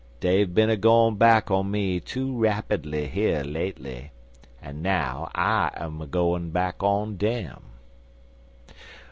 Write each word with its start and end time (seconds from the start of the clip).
Dey've 0.19 0.51
been 0.51 0.71
a 0.71 0.77
goin' 0.77 1.15
back 1.15 1.51
on 1.51 1.69
me 1.69 1.99
too 1.99 2.35
rapidly 2.35 3.05
here 3.05 3.43
lately, 3.43 4.09
an' 4.59 4.81
now 4.81 5.29
I'm 5.35 6.01
a 6.01 6.07
goin' 6.07 6.49
back 6.49 6.81
on 6.81 7.17
dem." 7.17 7.61